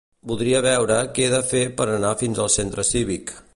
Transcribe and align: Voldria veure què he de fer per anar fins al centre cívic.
Voldria 0.29 0.61
veure 0.65 0.95
què 1.17 1.27
he 1.27 1.33
de 1.35 1.43
fer 1.51 1.63
per 1.81 1.87
anar 1.99 2.17
fins 2.25 2.43
al 2.47 2.53
centre 2.57 2.89
cívic. 2.93 3.37